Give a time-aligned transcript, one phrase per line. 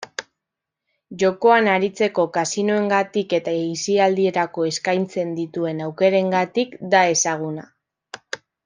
[1.23, 7.73] Jokoan aritzeko kasinoengatik eta aisialdirako eskaintzen dituen aukerengatik da ezaguna.